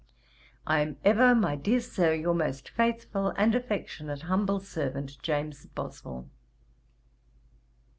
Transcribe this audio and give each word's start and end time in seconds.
'I 0.65 0.95
ever 1.05 1.21
am, 1.21 1.41
my 1.41 1.55
dear 1.55 1.79
Sir, 1.79 2.11
'Your 2.15 2.33
most 2.33 2.69
faithful, 2.69 3.35
'And 3.37 3.53
affectionate 3.53 4.23
humble 4.23 4.59
servant, 4.59 5.21
'JAMES 5.21 5.67
BOSWELL.' 5.75 6.27